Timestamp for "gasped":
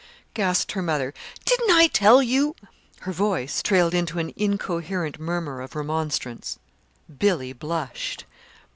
0.33-0.71